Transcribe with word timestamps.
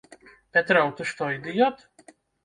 Пятроў, 0.55 0.87
ты 0.99 1.05
што, 1.09 1.27
ідыёт? 1.35 1.77